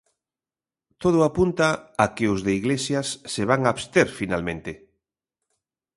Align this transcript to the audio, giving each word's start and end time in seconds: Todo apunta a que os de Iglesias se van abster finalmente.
Todo 1.01 1.19
apunta 1.29 1.67
a 2.03 2.05
que 2.15 2.25
os 2.33 2.39
de 2.45 2.51
Iglesias 2.59 3.07
se 3.33 3.41
van 3.49 3.61
abster 3.71 4.07
finalmente. 4.19 4.71